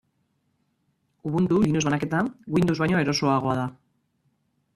Ubuntu, 1.31 1.59
Linux 1.65 1.85
banaketa, 1.89 2.23
Windows 2.57 2.81
baino 2.85 3.03
erosoagoa 3.05 3.55
da. 3.61 3.69